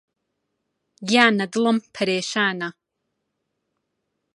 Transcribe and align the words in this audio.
گیانە 1.07 1.45
دڵم 1.53 1.77
پەرێشانە 1.93 2.69